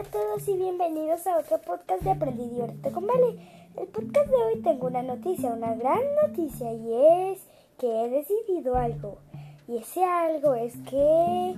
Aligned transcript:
Hola 0.00 0.08
a 0.08 0.12
todos 0.12 0.48
y 0.48 0.56
bienvenidos 0.56 1.26
a 1.26 1.36
otro 1.36 1.60
podcast 1.60 2.02
de 2.02 2.10
Aprendí 2.10 2.48
Divierte 2.48 2.90
con 2.90 3.06
Vale. 3.06 3.36
El 3.76 3.86
podcast 3.88 4.30
de 4.30 4.36
hoy 4.36 4.62
tengo 4.62 4.86
una 4.86 5.02
noticia, 5.02 5.50
una 5.50 5.74
gran 5.74 6.00
noticia 6.22 6.72
y 6.72 7.34
es 7.34 7.46
que 7.76 7.86
he 7.86 8.08
decidido 8.08 8.76
algo. 8.76 9.18
Y 9.68 9.76
ese 9.76 10.02
algo 10.02 10.54
es 10.54 10.72
que... 10.88 11.54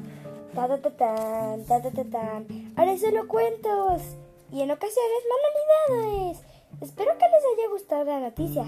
Ta 0.57 0.67
ta 0.67 0.79
ta 0.79 0.91
tan, 0.91 1.65
ta 1.67 1.83
ta 1.83 1.93
ta 1.93 2.03
tan. 2.03 2.73
Haré 2.75 2.99
solo 2.99 3.29
cuentos 3.29 4.03
y 4.51 4.61
en 4.63 4.73
ocasiones 4.73 5.23
manualidades. 5.95 6.45
Espero 6.81 7.13
que 7.13 7.27
les 7.29 7.45
haya 7.45 7.71
gustado 7.71 8.05
la 8.07 8.19
noticia. 8.19 8.65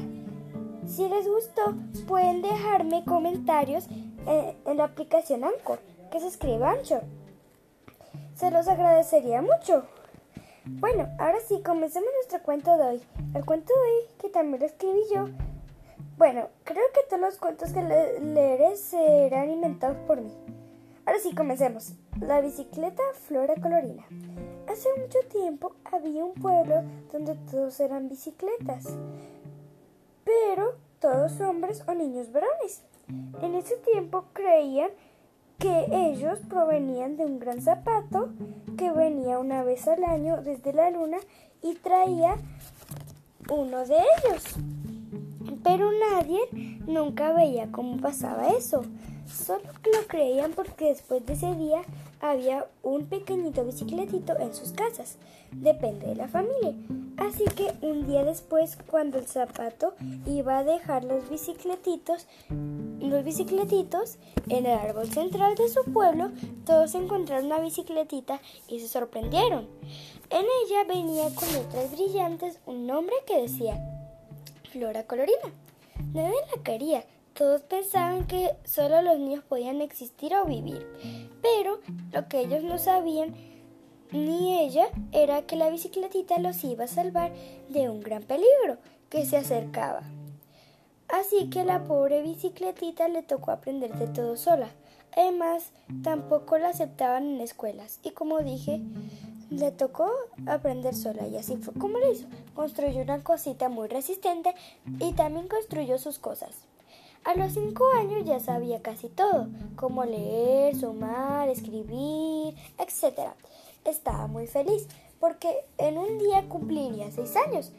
Si 0.86 1.08
les 1.08 1.26
gustó, 1.26 1.74
pueden 2.06 2.42
dejarme 2.42 3.04
comentarios 3.04 3.88
eh, 4.28 4.56
en, 4.66 4.76
la 4.76 4.84
aplicación 4.84 5.42
Anchor, 5.42 5.80
que 6.12 6.20
se 6.20 6.28
escribe 6.28 6.64
Anchor. 6.64 7.02
Se 8.34 8.50
los 8.50 8.66
agradecería 8.66 9.42
mucho. 9.42 9.84
Bueno, 10.64 11.08
ahora 11.18 11.38
sí, 11.46 11.62
comencemos 11.62 12.08
nuestro 12.14 12.42
cuento 12.42 12.76
de 12.76 12.82
hoy. 12.82 13.02
El 13.32 13.44
cuento 13.44 13.72
de 13.72 13.80
hoy, 13.80 14.08
que 14.18 14.28
también 14.28 14.60
lo 14.60 14.66
escribí 14.66 15.02
yo. 15.14 15.28
Bueno, 16.16 16.48
creo 16.64 16.84
que 16.92 17.02
todos 17.08 17.20
los 17.20 17.38
cuentos 17.38 17.72
que 17.72 17.82
leeré 17.82 18.76
serán 18.76 19.50
inventados 19.50 19.98
por 20.06 20.20
mí. 20.20 20.32
Ahora 21.06 21.20
sí, 21.20 21.32
comencemos. 21.34 21.92
La 22.20 22.40
bicicleta 22.40 23.02
Flora 23.28 23.54
Colorina. 23.54 24.04
Hace 24.66 24.88
mucho 24.98 25.18
tiempo 25.30 25.76
había 25.84 26.24
un 26.24 26.34
pueblo 26.34 26.82
donde 27.12 27.36
todos 27.50 27.78
eran 27.78 28.08
bicicletas, 28.08 28.86
pero 30.24 30.74
todos 30.98 31.40
hombres 31.40 31.84
o 31.86 31.94
niños 31.94 32.32
varones. 32.32 32.82
En 33.42 33.54
ese 33.54 33.76
tiempo 33.76 34.24
creían 34.32 34.90
que 35.64 36.10
ellos 36.10 36.40
provenían 36.50 37.16
de 37.16 37.24
un 37.24 37.38
gran 37.38 37.62
zapato 37.62 38.28
que 38.76 38.92
venía 38.92 39.38
una 39.38 39.64
vez 39.64 39.88
al 39.88 40.04
año 40.04 40.42
desde 40.42 40.74
la 40.74 40.90
luna 40.90 41.16
y 41.62 41.74
traía 41.76 42.36
uno 43.48 43.86
de 43.86 43.94
ellos. 43.96 44.44
Pero 45.62 45.90
nadie 46.10 46.38
nunca 46.86 47.32
veía 47.32 47.72
cómo 47.72 47.96
pasaba 47.96 48.48
eso. 48.48 48.84
Solo 49.26 49.64
lo 49.90 50.06
creían 50.06 50.52
porque 50.52 50.88
después 50.88 51.24
de 51.24 51.32
ese 51.32 51.54
día 51.54 51.80
había 52.20 52.66
un 52.82 53.06
pequeñito 53.06 53.64
bicicletito 53.64 54.38
en 54.38 54.52
sus 54.52 54.72
casas. 54.72 55.16
Depende 55.50 56.08
de 56.08 56.16
la 56.16 56.28
familia. 56.28 56.74
Así 57.16 57.44
que 57.44 57.72
un 57.80 58.06
día 58.06 58.22
después, 58.22 58.76
cuando 58.90 59.18
el 59.18 59.26
zapato 59.26 59.94
iba 60.26 60.58
a 60.58 60.64
dejar 60.64 61.04
los 61.04 61.30
bicicletitos, 61.30 62.26
los 63.10 63.24
bicicletitos 63.24 64.18
en 64.48 64.66
el 64.66 64.78
árbol 64.78 65.10
central 65.10 65.54
de 65.54 65.68
su 65.68 65.84
pueblo, 65.92 66.30
todos 66.66 66.94
encontraron 66.94 67.46
una 67.46 67.60
bicicletita 67.60 68.40
y 68.68 68.80
se 68.80 68.88
sorprendieron. 68.88 69.68
En 70.30 70.44
ella 70.64 70.84
venía 70.86 71.24
con 71.34 71.52
letras 71.52 71.92
brillantes 71.92 72.60
un 72.66 72.86
nombre 72.86 73.14
que 73.26 73.42
decía 73.42 73.78
Flora 74.70 75.04
Colorina. 75.04 75.52
Nadie 76.12 76.34
la 76.54 76.62
quería, 76.62 77.04
todos 77.34 77.62
pensaban 77.62 78.26
que 78.26 78.50
solo 78.64 79.02
los 79.02 79.18
niños 79.18 79.44
podían 79.44 79.80
existir 79.80 80.34
o 80.34 80.44
vivir, 80.44 80.86
pero 81.42 81.80
lo 82.12 82.28
que 82.28 82.40
ellos 82.40 82.62
no 82.62 82.78
sabían 82.78 83.34
ni 84.12 84.60
ella 84.60 84.86
era 85.12 85.42
que 85.42 85.56
la 85.56 85.70
bicicletita 85.70 86.38
los 86.38 86.62
iba 86.62 86.84
a 86.84 86.88
salvar 86.88 87.32
de 87.68 87.88
un 87.88 88.00
gran 88.00 88.22
peligro 88.22 88.78
que 89.08 89.26
se 89.26 89.36
acercaba. 89.36 90.02
Así 91.08 91.50
que 91.50 91.64
la 91.64 91.84
pobre 91.84 92.22
bicicletita 92.22 93.08
le 93.08 93.22
tocó 93.22 93.50
aprenderse 93.50 94.06
todo 94.06 94.36
sola. 94.36 94.68
Además, 95.16 95.70
tampoco 96.02 96.58
la 96.58 96.70
aceptaban 96.70 97.34
en 97.34 97.40
escuelas. 97.40 98.00
Y 98.02 98.10
como 98.10 98.40
dije, 98.40 98.80
le 99.50 99.70
tocó 99.70 100.10
aprender 100.46 100.94
sola 100.94 101.26
y 101.28 101.36
así 101.36 101.56
fue 101.56 101.74
como 101.74 101.98
lo 101.98 102.10
hizo. 102.10 102.26
Construyó 102.54 103.02
una 103.02 103.22
cosita 103.22 103.68
muy 103.68 103.88
resistente 103.88 104.54
y 104.98 105.12
también 105.12 105.48
construyó 105.48 105.98
sus 105.98 106.18
cosas. 106.18 106.50
A 107.24 107.34
los 107.34 107.52
cinco 107.52 107.84
años 107.98 108.24
ya 108.24 108.38
sabía 108.38 108.82
casi 108.82 109.08
todo, 109.08 109.48
como 109.76 110.04
leer, 110.04 110.76
sumar, 110.76 111.48
escribir, 111.48 112.54
etc. 112.78 113.30
Estaba 113.84 114.26
muy 114.26 114.46
feliz 114.46 114.86
porque 115.20 115.64
en 115.78 115.96
un 115.96 116.18
día 116.18 116.48
cumpliría 116.48 117.10
seis 117.10 117.34
años. 117.36 117.72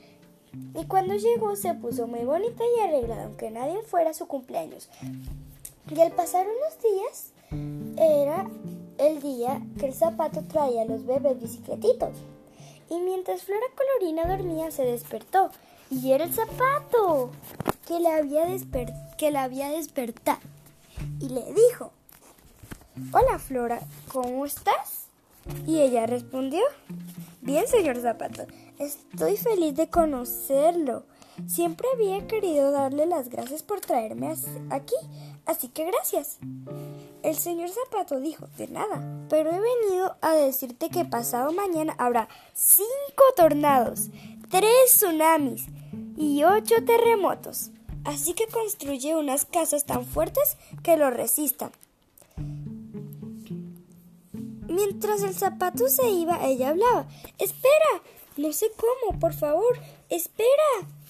Y 0.74 0.86
cuando 0.86 1.16
llegó 1.16 1.56
se 1.56 1.74
puso 1.74 2.08
muy 2.08 2.24
bonita 2.26 2.64
y 2.64 2.82
arreglada, 2.82 3.26
aunque 3.26 3.52
nadie 3.52 3.82
fuera 3.84 4.14
su 4.14 4.28
cumpleaños. 4.28 4.90
Y 5.90 6.00
al 6.02 6.12
pasar 6.12 6.46
unos 6.46 6.82
días, 6.82 7.34
era 7.98 8.50
el 8.98 9.22
día 9.22 9.62
que 9.80 9.88
el 9.88 9.94
zapato 9.94 10.44
traía 10.44 10.82
a 10.82 10.86
los 10.86 11.06
bebés 11.06 11.40
bicicletitos. 11.40 12.18
Y 12.90 13.00
mientras 13.00 13.44
Flora 13.44 13.66
Colorina 13.76 14.26
dormía, 14.26 14.72
se 14.72 14.84
despertó. 14.84 15.52
Y 15.90 16.12
era 16.12 16.26
el 16.26 16.34
zapato 16.34 17.32
que 17.88 18.00
la 18.00 18.18
había, 18.18 18.46
que 19.18 19.32
la 19.32 19.44
había 19.44 19.70
despertado 19.70 20.40
y 21.20 21.30
le 21.30 21.44
dijo, 21.54 21.92
Hola 23.12 23.40
Flora, 23.40 23.82
¿cómo 24.12 24.46
estás? 24.46 25.08
Y 25.68 25.82
ella 25.82 26.06
respondió, 26.06 26.62
Bien, 27.42 27.68
señor 27.68 27.98
Zapato, 28.02 28.46
estoy 28.80 29.38
feliz 29.38 29.76
de 29.76 29.90
conocerlo. 29.90 31.04
Siempre 31.48 31.88
había 31.94 32.28
querido 32.28 32.72
darle 32.72 33.06
las 33.06 33.30
gracias 33.30 33.62
por 33.62 33.82
traerme 33.82 34.34
aquí, 34.70 34.96
así 35.46 35.68
que 35.68 35.86
gracias. 35.86 36.38
El 37.24 37.36
señor 37.36 37.70
Zapato 37.70 38.20
dijo, 38.20 38.48
de 38.58 38.68
nada, 38.70 39.04
pero 39.30 39.52
he 39.52 39.60
venido 39.60 40.16
a 40.22 40.34
decirte 40.34 40.90
que 40.90 41.04
pasado 41.04 41.52
mañana 41.52 41.94
habrá 41.98 42.30
cinco 42.54 43.24
tornados, 43.36 44.10
tres 44.50 44.72
tsunamis 44.88 45.66
y 46.16 46.44
ocho 46.44 46.76
terremotos. 46.86 47.72
Así 48.06 48.34
que 48.34 48.48
construye 48.48 49.16
unas 49.16 49.46
casas 49.46 49.84
tan 49.86 50.06
fuertes 50.06 50.58
que 50.84 50.96
lo 50.96 51.10
resistan. 51.10 51.72
Mientras 54.68 55.24
el 55.24 55.34
zapato 55.34 55.88
se 55.88 56.10
iba, 56.10 56.46
ella 56.46 56.70
hablaba. 56.70 57.08
Espera, 57.40 58.04
no 58.38 58.54
sé 58.54 58.72
cómo, 58.76 59.20
por 59.20 59.34
favor, 59.34 59.80
espera. 60.10 60.48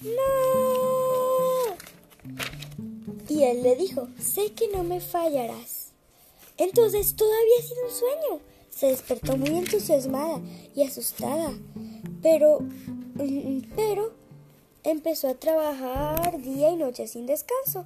No. 0.02 1.76
Y 3.28 3.44
él 3.44 3.62
le 3.62 3.76
dijo, 3.76 4.08
sé 4.20 4.52
que 4.52 4.68
no 4.68 4.84
me 4.84 5.00
fallarás. 5.00 5.92
Entonces 6.56 7.16
todo 7.16 7.30
había 7.32 7.68
sido 7.68 7.84
un 7.84 7.92
sueño. 7.92 8.40
Se 8.70 8.86
despertó 8.86 9.36
muy 9.36 9.56
entusiasmada 9.56 10.40
y 10.74 10.82
asustada. 10.82 11.52
Pero, 12.22 12.60
mm, 12.60 13.60
pero 13.74 14.12
empezó 14.84 15.28
a 15.28 15.34
trabajar 15.34 16.40
día 16.40 16.70
y 16.70 16.76
noche 16.76 17.08
sin 17.08 17.26
descanso. 17.26 17.84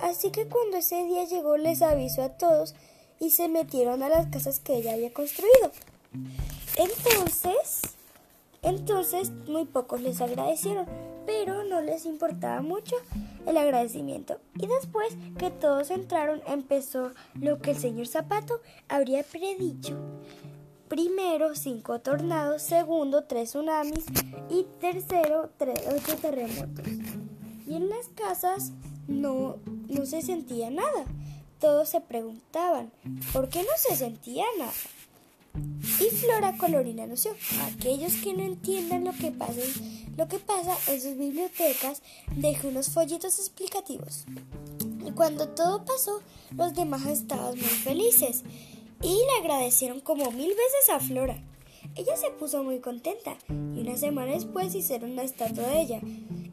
Así 0.00 0.30
que 0.30 0.46
cuando 0.48 0.78
ese 0.78 1.04
día 1.04 1.24
llegó 1.24 1.56
les 1.56 1.82
avisó 1.82 2.22
a 2.22 2.30
todos 2.30 2.74
y 3.20 3.30
se 3.30 3.48
metieron 3.48 4.02
a 4.02 4.08
las 4.08 4.26
casas 4.28 4.58
que 4.58 4.76
ella 4.76 4.94
había 4.94 5.12
construido. 5.12 5.70
Entonces, 6.76 7.91
entonces 8.62 9.30
muy 9.48 9.64
pocos 9.64 10.00
les 10.00 10.20
agradecieron, 10.20 10.86
pero 11.26 11.64
no 11.64 11.80
les 11.80 12.06
importaba 12.06 12.62
mucho 12.62 12.96
el 13.46 13.56
agradecimiento. 13.56 14.40
Y 14.56 14.66
después 14.66 15.16
que 15.38 15.50
todos 15.50 15.90
entraron 15.90 16.42
empezó 16.46 17.10
lo 17.34 17.58
que 17.58 17.72
el 17.72 17.76
señor 17.76 18.06
Zapato 18.06 18.60
habría 18.88 19.22
predicho. 19.24 19.96
Primero, 20.88 21.54
cinco 21.54 22.00
tornados. 22.00 22.60
Segundo, 22.60 23.24
tres 23.24 23.50
tsunamis. 23.50 24.04
Y 24.50 24.66
tercero, 24.78 25.50
ocho 25.96 26.16
terremotos. 26.20 26.86
Y 27.66 27.76
en 27.76 27.88
las 27.88 28.08
casas 28.08 28.72
no, 29.08 29.56
no 29.88 30.04
se 30.04 30.20
sentía 30.20 30.70
nada. 30.70 31.06
Todos 31.58 31.88
se 31.88 32.00
preguntaban, 32.00 32.92
¿por 33.32 33.48
qué 33.48 33.62
no 33.62 33.70
se 33.76 33.96
sentía 33.96 34.44
nada? 34.58 34.72
Y 36.00 36.14
Flora 36.14 36.56
Colorina 36.56 37.04
anunció, 37.04 37.32
aquellos 37.64 38.14
que 38.14 38.34
no 38.34 38.42
entiendan 38.42 39.04
lo 39.04 39.12
que 39.12 39.30
pasa, 39.30 39.60
lo 40.16 40.28
que 40.28 40.38
pasa 40.38 40.76
en 40.88 41.00
sus 41.00 41.16
bibliotecas, 41.16 42.02
deje 42.36 42.68
unos 42.68 42.90
folletos 42.90 43.38
explicativos. 43.38 44.24
Y 45.06 45.10
cuando 45.12 45.48
todo 45.48 45.84
pasó, 45.84 46.22
los 46.56 46.74
demás 46.74 47.06
estaban 47.06 47.56
muy 47.56 47.64
felices 47.64 48.42
y 49.02 49.14
le 49.14 49.40
agradecieron 49.40 50.00
como 50.00 50.30
mil 50.30 50.48
veces 50.48 50.90
a 50.90 51.00
Flora. 51.00 51.42
Ella 51.94 52.16
se 52.16 52.30
puso 52.30 52.62
muy 52.62 52.80
contenta 52.80 53.36
y 53.48 53.80
una 53.80 53.96
semana 53.96 54.32
después 54.32 54.74
hicieron 54.74 55.12
una 55.12 55.24
estatua 55.24 55.66
de 55.68 55.82
ella 55.82 56.00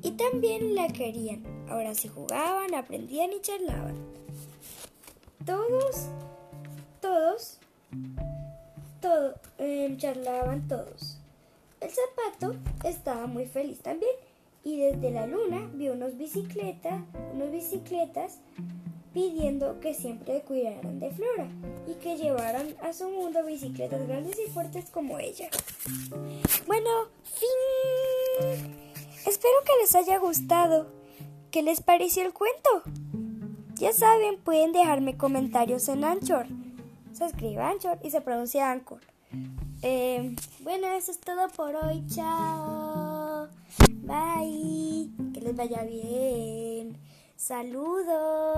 y 0.01 0.11
también 0.11 0.75
la 0.75 0.87
querían. 0.87 1.43
Ahora 1.69 1.93
sí 1.93 2.07
jugaban, 2.07 2.73
aprendían 2.73 3.31
y 3.31 3.41
charlaban. 3.41 3.95
Todos, 5.45 6.07
todos, 6.99 7.59
todos, 8.99 9.35
em, 9.57 9.97
charlaban 9.97 10.67
todos. 10.67 11.19
El 11.81 11.89
zapato 11.89 12.55
estaba 12.83 13.27
muy 13.27 13.45
feliz 13.45 13.79
también 13.79 14.11
y 14.63 14.77
desde 14.77 15.11
la 15.11 15.27
luna 15.27 15.69
vio 15.73 15.93
unos 15.93 16.17
bicicletas, 16.17 17.01
unos 17.33 17.51
bicicletas 17.51 18.39
pidiendo 19.13 19.79
que 19.79 19.93
siempre 19.93 20.41
cuidaran 20.41 20.99
de 20.99 21.11
Flora 21.11 21.47
y 21.87 21.93
que 21.95 22.17
llevaran 22.17 22.75
a 22.81 22.93
su 22.93 23.09
mundo 23.09 23.43
bicicletas 23.45 24.07
grandes 24.07 24.37
y 24.39 24.49
fuertes 24.51 24.89
como 24.89 25.19
ella. 25.19 25.49
Bueno, 26.67 26.89
fin. 27.23 28.75
Espero 29.25 29.53
que 29.65 29.81
les 29.81 29.95
haya 29.95 30.19
gustado. 30.19 30.87
¿Qué 31.51 31.63
les 31.63 31.81
pareció 31.81 32.23
el 32.23 32.33
cuento? 32.33 32.83
Ya 33.75 33.93
saben, 33.93 34.39
pueden 34.39 34.71
dejarme 34.71 35.17
comentarios 35.17 35.87
en 35.89 36.03
Anchor. 36.03 36.47
Se 37.11 37.25
escribe 37.25 37.61
Anchor 37.61 37.99
y 38.03 38.11
se 38.11 38.21
pronuncia 38.21 38.71
Anchor. 38.71 39.01
Eh, 39.81 40.35
bueno, 40.61 40.87
eso 40.89 41.11
es 41.11 41.19
todo 41.19 41.49
por 41.49 41.75
hoy. 41.75 42.05
Chao. 42.07 43.47
Bye. 44.03 45.09
Que 45.33 45.41
les 45.41 45.55
vaya 45.55 45.83
bien. 45.83 46.97
Saludos. 47.35 48.49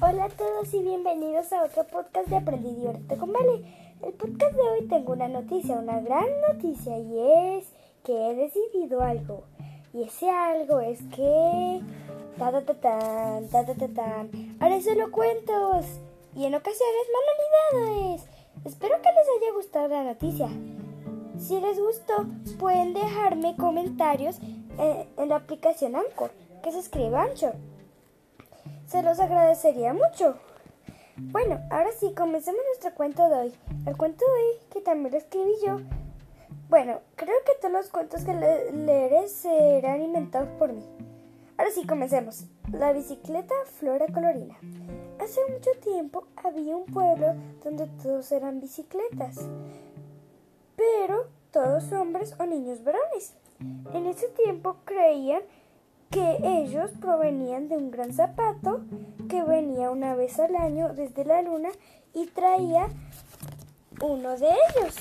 Hola 0.00 0.24
a 0.24 0.28
todos 0.28 0.74
y 0.74 0.82
bienvenidos 0.82 1.52
a 1.52 1.64
otro 1.64 1.86
podcast 1.86 2.28
de 2.28 2.36
Aprendí 2.36 2.74
Divierte 2.74 3.16
con 3.16 3.32
Vale. 3.32 3.91
El 4.02 4.14
podcast 4.14 4.56
de 4.56 4.62
hoy 4.62 4.88
tengo 4.88 5.12
una 5.12 5.28
noticia, 5.28 5.76
una 5.76 6.00
gran 6.00 6.26
noticia 6.48 6.98
y 6.98 7.58
es 7.58 7.72
que 8.02 8.12
he 8.12 8.34
decidido 8.34 9.00
algo. 9.00 9.44
Y 9.94 10.02
ese 10.02 10.28
algo 10.28 10.80
es 10.80 10.98
que... 11.14 11.80
Ta 12.36 12.50
ta 12.50 12.62
ta 12.62 12.74
ta 12.74 13.64
ta 13.64 13.74
ta 13.88 14.80
solo 14.80 15.12
cuentos 15.12 15.86
y 16.34 16.46
en 16.46 16.54
ocasiones 16.56 17.06
manualidades. 17.76 18.28
Espero 18.64 18.96
que 19.02 19.08
les 19.08 19.28
haya 19.28 19.52
gustado 19.54 19.88
la 19.88 20.02
noticia. 20.02 20.48
Si 21.38 21.60
les 21.60 21.78
gustó, 21.78 22.26
pueden 22.58 22.94
dejarme 22.94 23.54
comentarios 23.56 24.40
eh, 24.78 25.06
en, 25.16 25.28
la 25.28 25.36
aplicación 25.36 25.94
Anchor, 25.94 26.32
que 26.64 26.72
se 26.72 26.80
escribe 26.80 27.16
Anchor. 27.16 27.54
Se 28.86 29.02
los 29.02 29.20
agradecería 29.20 29.92
mucho. 29.92 30.34
Bueno, 31.30 31.60
ahora 31.70 31.90
sí, 31.92 32.12
comencemos 32.14 32.60
nuestro 32.66 32.94
cuento 32.94 33.28
de 33.28 33.34
hoy. 33.36 33.52
El 33.86 33.96
cuento 33.96 34.24
de 34.24 34.32
hoy, 34.32 34.58
que 34.70 34.80
también 34.80 35.12
lo 35.12 35.18
escribí 35.18 35.52
yo. 35.64 35.80
Bueno, 36.68 37.00
creo 37.14 37.36
que 37.46 37.52
todos 37.60 37.72
los 37.72 37.88
cuentos 37.88 38.24
que 38.24 38.34
leeré 38.34 39.28
serán 39.28 40.02
inventados 40.02 40.48
por 40.58 40.72
mí. 40.72 40.84
Ahora 41.56 41.70
sí, 41.70 41.86
comencemos. 41.86 42.44
La 42.72 42.92
bicicleta 42.92 43.54
Flora 43.78 44.06
Colorina. 44.12 44.58
Hace 45.20 45.40
mucho 45.50 45.70
tiempo 45.82 46.26
había 46.42 46.76
un 46.76 46.86
pueblo 46.86 47.34
donde 47.62 47.86
todos 48.02 48.32
eran 48.32 48.60
bicicletas, 48.60 49.48
pero 50.74 51.28
todos 51.52 51.92
hombres 51.92 52.34
o 52.40 52.46
niños 52.46 52.82
varones. 52.82 53.34
En 53.94 54.06
ese 54.06 54.28
tiempo 54.28 54.76
creían 54.84 55.42
ellos 56.20 56.90
provenían 57.00 57.68
de 57.68 57.76
un 57.76 57.90
gran 57.90 58.12
zapato 58.12 58.80
que 59.28 59.42
venía 59.42 59.90
una 59.90 60.14
vez 60.14 60.38
al 60.38 60.56
año 60.56 60.92
desde 60.94 61.24
la 61.24 61.42
luna 61.42 61.70
y 62.14 62.26
traía 62.26 62.88
uno 64.00 64.36
de 64.36 64.48
ellos. 64.48 64.94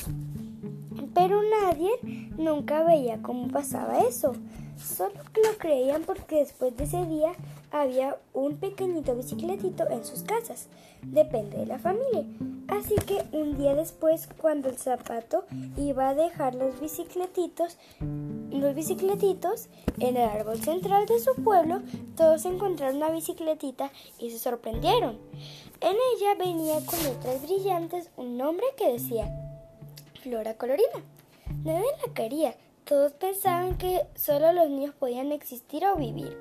Pero 1.14 1.42
nadie 1.44 1.90
nunca 2.38 2.84
veía 2.84 3.22
cómo 3.22 3.48
pasaba 3.50 4.00
eso. 4.00 4.34
Solo 4.78 5.14
lo 5.36 5.58
creían 5.58 6.04
porque 6.04 6.38
después 6.38 6.76
de 6.76 6.86
ese 6.86 7.06
día 7.06 7.34
había 7.72 8.18
un 8.34 8.58
pequeñito 8.58 9.16
bicicletito 9.16 9.90
en 9.90 10.04
sus 10.04 10.24
casas. 10.24 10.68
Depende 11.04 11.58
de 11.58 11.66
la 11.66 11.80
familia. 11.80 12.26
Así 12.68 12.96
que 12.96 13.24
un 13.32 13.58
día 13.58 13.76
después, 13.76 14.28
cuando 14.40 14.70
el 14.70 14.78
zapato 14.78 15.46
iba 15.78 16.10
a 16.10 16.16
dejar 16.16 16.56
los 16.56 16.80
bicicletitos, 16.80 17.78
los 18.52 18.76
bicicletitos 18.76 19.70
en 20.00 20.18
el 20.18 20.30
árbol 20.30 20.62
central 20.62 21.06
de 21.06 21.20
su 21.20 21.36
pueblo, 21.36 21.82
todos 22.16 22.46
encontraron 22.46 22.98
una 22.98 23.12
bicicletita 23.12 23.92
y 24.20 24.32
se 24.32 24.40
sorprendieron. 24.40 25.20
En 25.80 25.96
ella 26.16 26.36
venía 26.38 26.86
con 26.86 27.02
letras 27.04 27.42
brillantes 27.42 28.10
un 28.18 28.38
nombre 28.38 28.66
que 28.78 28.92
decía 28.92 29.32
Flora 30.22 30.56
Colorina. 30.56 31.04
Nadie 31.64 31.88
la 32.06 32.14
quería, 32.14 32.56
todos 32.86 33.14
pensaban 33.14 33.78
que 33.78 34.02
solo 34.16 34.52
los 34.54 34.70
niños 34.70 34.94
podían 34.96 35.32
existir 35.32 35.86
o 35.86 35.96
vivir, 35.96 36.38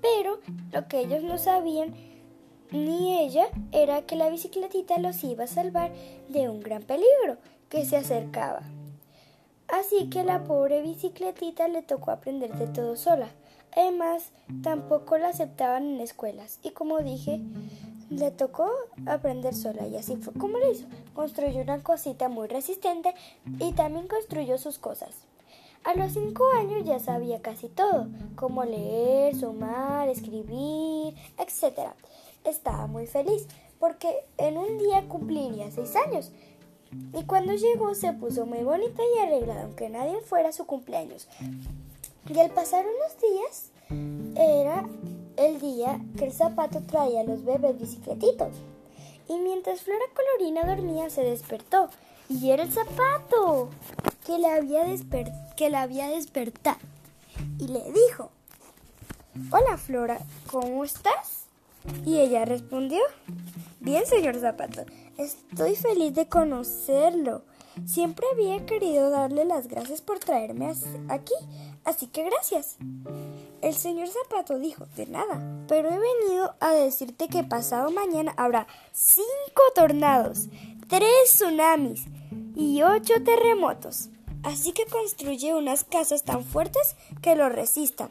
pero 0.00 0.40
lo 0.72 0.88
que 0.88 1.00
ellos 1.00 1.22
no 1.22 1.38
sabían 1.38 1.94
ni 2.72 3.18
ella 3.18 3.48
era 3.72 4.02
que 4.02 4.16
la 4.16 4.30
bicicletita 4.30 4.98
los 4.98 5.22
iba 5.24 5.44
a 5.44 5.48
salvar 5.48 5.92
de 6.28 6.48
un 6.48 6.60
gran 6.60 6.82
peligro 6.82 7.36
que 7.68 7.84
se 7.84 7.96
acercaba. 7.96 8.62
Así 9.72 10.10
que 10.10 10.24
la 10.24 10.44
pobre 10.44 10.82
bicicletita 10.82 11.68
le 11.68 11.82
tocó 11.82 12.10
aprender 12.10 12.52
de 12.54 12.66
todo 12.66 12.96
sola. 12.96 13.28
Además, 13.76 14.32
tampoco 14.62 15.16
la 15.16 15.28
aceptaban 15.28 15.94
en 15.94 16.00
escuelas 16.00 16.58
y 16.62 16.70
como 16.70 16.98
dije, 16.98 17.40
le 18.10 18.32
tocó 18.32 18.68
aprender 19.06 19.54
sola 19.54 19.86
y 19.86 19.96
así 19.96 20.16
fue 20.16 20.32
como 20.34 20.58
lo 20.58 20.70
hizo. 20.70 20.86
Construyó 21.14 21.62
una 21.62 21.82
cosita 21.82 22.28
muy 22.28 22.48
resistente 22.48 23.14
y 23.60 23.72
también 23.72 24.08
construyó 24.08 24.58
sus 24.58 24.78
cosas. 24.78 25.26
A 25.84 25.94
los 25.94 26.12
cinco 26.12 26.44
años 26.58 26.84
ya 26.84 26.98
sabía 26.98 27.40
casi 27.40 27.68
todo, 27.68 28.08
como 28.34 28.64
leer, 28.64 29.36
sumar, 29.36 30.08
escribir, 30.08 31.14
etc. 31.38 31.92
Estaba 32.44 32.86
muy 32.88 33.06
feliz 33.06 33.46
porque 33.78 34.14
en 34.36 34.58
un 34.58 34.78
día 34.78 35.08
cumpliría 35.08 35.70
seis 35.70 35.94
años. 35.96 36.32
Y 37.12 37.24
cuando 37.24 37.54
llegó 37.54 37.94
se 37.94 38.12
puso 38.12 38.46
muy 38.46 38.62
bonita 38.62 39.02
y 39.02 39.18
arreglada, 39.18 39.62
aunque 39.62 39.88
nadie 39.88 40.20
fuera 40.22 40.52
su 40.52 40.66
cumpleaños. 40.66 41.28
Y 42.28 42.38
al 42.38 42.50
pasar 42.50 42.84
unos 42.84 43.20
días, 43.20 43.70
era 44.36 44.88
el 45.36 45.60
día 45.60 46.00
que 46.16 46.26
el 46.26 46.32
zapato 46.32 46.80
traía 46.82 47.20
a 47.20 47.24
los 47.24 47.44
bebés 47.44 47.78
bicicletitos. 47.80 48.54
Y 49.28 49.38
mientras 49.38 49.82
Flora 49.82 50.04
Colorina 50.14 50.64
dormía, 50.64 51.10
se 51.10 51.22
despertó. 51.22 51.88
Y 52.28 52.50
era 52.50 52.62
el 52.62 52.72
zapato 52.72 53.70
que 54.26 54.38
la 54.38 54.54
había, 54.54 54.84
que 55.56 55.70
la 55.70 55.82
había 55.82 56.08
despertado 56.08 56.78
y 57.58 57.68
le 57.68 57.92
dijo, 57.92 58.30
Hola 59.50 59.76
Flora, 59.76 60.18
¿cómo 60.50 60.84
estás? 60.84 61.46
Y 62.04 62.18
ella 62.18 62.44
respondió, 62.44 63.00
Bien, 63.80 64.04
señor 64.06 64.38
Zapato, 64.38 64.84
estoy 65.20 65.76
feliz 65.76 66.14
de 66.14 66.28
conocerlo. 66.28 67.42
Siempre 67.86 68.26
había 68.32 68.66
querido 68.66 69.10
darle 69.10 69.44
las 69.44 69.68
gracias 69.68 70.00
por 70.00 70.18
traerme 70.18 70.72
aquí, 71.08 71.34
así 71.84 72.06
que 72.08 72.24
gracias. 72.24 72.76
El 73.62 73.74
señor 73.74 74.08
Zapato 74.08 74.58
dijo, 74.58 74.86
de 74.96 75.06
nada, 75.06 75.40
pero 75.68 75.88
he 75.88 75.98
venido 75.98 76.54
a 76.60 76.72
decirte 76.72 77.28
que 77.28 77.44
pasado 77.44 77.90
mañana 77.90 78.34
habrá 78.36 78.66
cinco 78.92 79.62
tornados, 79.74 80.48
tres 80.88 81.12
tsunamis 81.26 82.04
y 82.56 82.82
ocho 82.82 83.14
terremotos. 83.24 84.08
Así 84.42 84.72
que 84.72 84.86
construye 84.86 85.54
unas 85.54 85.84
casas 85.84 86.24
tan 86.24 86.44
fuertes 86.44 86.96
que 87.20 87.36
lo 87.36 87.48
resistan. 87.50 88.10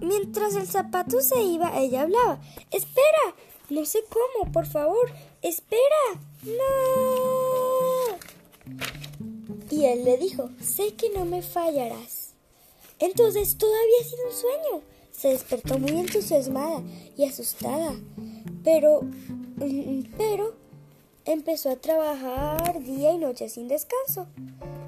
Mientras 0.00 0.54
el 0.54 0.68
zapato 0.68 1.20
se 1.20 1.42
iba, 1.42 1.76
ella 1.78 2.02
hablaba. 2.02 2.38
Espera, 2.70 3.34
no 3.74 3.84
sé 3.84 4.04
cómo, 4.08 4.52
por 4.52 4.66
favor, 4.66 5.10
espera. 5.42 6.20
No. 6.42 8.16
Y 9.70 9.84
él 9.86 10.04
le 10.04 10.16
dijo, 10.18 10.50
sé 10.62 10.94
que 10.94 11.10
no 11.10 11.24
me 11.24 11.42
fallarás. 11.42 12.34
Entonces 12.98 13.58
todavía 13.58 14.00
ha 14.00 14.04
sido 14.04 14.26
un 14.26 14.32
sueño. 14.32 14.82
Se 15.10 15.28
despertó 15.28 15.78
muy 15.78 15.98
entusiasmada 15.98 16.82
y 17.16 17.24
asustada. 17.24 17.94
Pero, 18.62 19.02
mm, 19.02 20.14
pero 20.16 20.54
empezó 21.24 21.70
a 21.70 21.76
trabajar 21.76 22.82
día 22.82 23.12
y 23.12 23.18
noche 23.18 23.48
sin 23.48 23.68
descanso. 23.68 24.26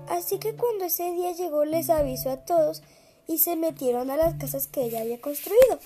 Así 0.08 0.38
que 0.38 0.54
cuando 0.54 0.84
ese 0.84 1.12
día 1.12 1.32
llegó 1.32 1.64
les 1.64 1.90
avisó 1.90 2.30
a 2.30 2.44
todos 2.44 2.82
y 3.26 3.38
se 3.38 3.56
metieron 3.56 4.10
a 4.10 4.16
las 4.16 4.34
casas 4.34 4.68
que 4.68 4.84
ella 4.84 5.00
había 5.00 5.20
construido. 5.20 5.80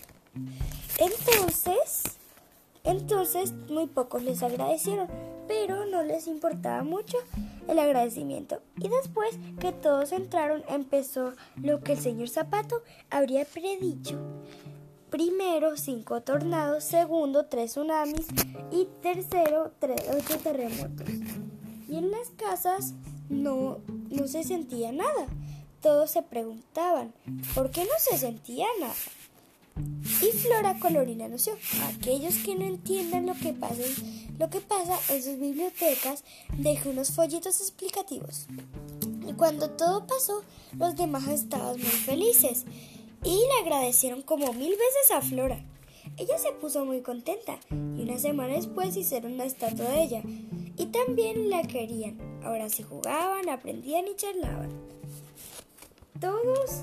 Entonces, 0.99 2.20
entonces 2.85 3.53
muy 3.69 3.87
pocos 3.87 4.23
les 4.23 4.43
agradecieron, 4.43 5.09
pero 5.47 5.87
no 5.87 6.03
les 6.03 6.27
importaba 6.27 6.83
mucho 6.83 7.19
el 7.69 7.79
agradecimiento. 7.79 8.63
Y 8.77 8.89
después 8.89 9.39
que 9.59 9.73
todos 9.73 10.13
entraron 10.13 10.63
empezó 10.69 11.33
lo 11.61 11.81
que 11.81 11.93
el 11.93 12.01
señor 12.01 12.29
Zapato 12.29 12.83
habría 13.11 13.45
predicho. 13.45 14.19
Primero, 15.11 15.77
cinco 15.77 16.23
tornados. 16.23 16.85
Segundo, 16.85 17.47
tres 17.47 17.73
tsunamis. 17.73 18.29
Y 18.71 18.87
tercero, 19.03 19.73
ocho 20.17 20.39
terremotos. 20.39 21.09
Y 21.89 21.97
en 21.97 22.13
las 22.13 22.31
casas 22.31 22.95
no, 23.29 23.81
no 24.09 24.29
se 24.29 24.45
sentía 24.45 24.93
nada. 24.93 25.27
Todos 25.83 26.13
se 26.13 26.23
preguntaban, 26.23 27.13
¿por 27.55 27.71
qué 27.71 27.83
no 27.83 27.91
se 27.99 28.19
sentía 28.19 28.67
nada? 28.79 28.95
Y 30.23 30.37
Flora 30.37 30.79
Colorina 30.79 31.25
anunció, 31.25 31.55
aquellos 31.89 32.35
que 32.37 32.55
no 32.55 32.67
entiendan 32.67 33.27
lo 33.27 33.35
que 33.35 33.53
pasa 33.53 33.83
Lo 34.39 34.51
que 34.51 34.61
pasa 34.61 34.99
en 35.09 35.23
sus 35.23 35.39
bibliotecas 35.39 36.25
dejó 36.59 36.91
unos 36.91 37.13
folletos 37.13 37.61
explicativos. 37.61 38.47
Y 39.27 39.33
cuando 39.33 39.71
todo 39.71 40.07
pasó, 40.07 40.43
los 40.79 40.97
demás 40.97 41.29
estaban 41.29 41.79
muy 41.79 41.87
felices 41.87 42.65
y 43.25 43.31
le 43.31 43.61
agradecieron 43.63 44.23
como 44.23 44.53
mil 44.53 44.71
veces 44.71 45.11
a 45.15 45.21
Flora. 45.21 45.65
Ella 46.17 46.39
se 46.39 46.53
puso 46.53 46.85
muy 46.85 47.01
contenta 47.03 47.59
y 47.71 48.03
una 48.03 48.19
semana 48.19 48.55
después 48.55 48.97
hicieron 48.97 49.35
una 49.35 49.45
estatua 49.45 49.89
de 49.89 50.03
ella 50.03 50.23
y 50.77 50.87
también 50.87 51.51
la 51.51 51.63
querían. 51.63 52.19
Ahora 52.45 52.69
sí 52.69 52.83
jugaban, 52.83 53.49
aprendían 53.49 54.07
y 54.09 54.17
charlaban. 54.17 54.71
Todos, 56.21 56.83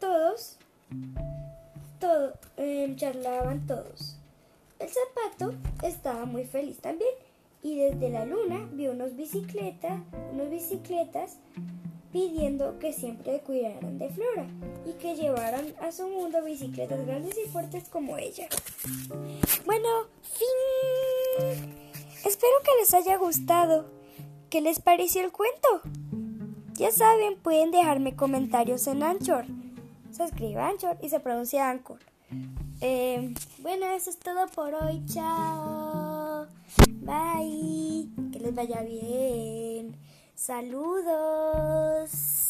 todos, 0.00 0.58
em, 2.56 2.96
charlaban 2.96 3.66
todos. 3.66 4.18
El 4.78 4.88
zapato 4.88 5.54
estaba 5.82 6.24
muy 6.24 6.44
feliz 6.44 6.78
también 6.78 7.10
y 7.62 7.78
desde 7.78 8.10
la 8.10 8.26
luna 8.26 8.68
vio 8.72 8.92
unos 8.92 9.16
bicicletas, 9.16 10.00
unos 10.32 10.50
bicicletas 10.50 11.38
pidiendo 12.12 12.78
que 12.78 12.92
siempre 12.92 13.40
cuidaran 13.40 13.98
de 13.98 14.08
Flora 14.10 14.46
y 14.86 14.92
que 14.92 15.16
llevaran 15.16 15.74
a 15.80 15.90
su 15.90 16.06
mundo 16.08 16.44
bicicletas 16.44 17.04
grandes 17.06 17.36
y 17.44 17.48
fuertes 17.48 17.88
como 17.88 18.18
ella. 18.18 18.46
Bueno, 19.66 19.88
fin. 20.22 21.74
Espero 22.24 22.52
que 22.62 22.70
les 22.80 22.94
haya 22.94 23.16
gustado. 23.16 23.86
¿Qué 24.48 24.60
les 24.60 24.80
pareció 24.80 25.22
el 25.22 25.32
cuento? 25.32 25.82
Ya 26.74 26.92
saben, 26.92 27.36
pueden 27.36 27.70
dejarme 27.70 28.14
comentarios 28.14 28.86
en 28.86 29.02
Anchor. 29.02 29.46
Se 30.14 30.22
escribe 30.22 30.60
Anchor 30.60 30.96
y 31.02 31.08
se 31.08 31.18
pronuncia 31.18 31.68
Anchor. 31.68 31.98
Eh, 32.80 33.34
bueno, 33.58 33.86
eso 33.86 34.10
es 34.10 34.18
todo 34.18 34.46
por 34.46 34.72
hoy. 34.74 35.04
Chao. 35.06 36.46
Bye. 37.00 38.08
Que 38.32 38.38
les 38.38 38.54
vaya 38.54 38.82
bien. 38.82 39.96
Saludos. 40.36 42.43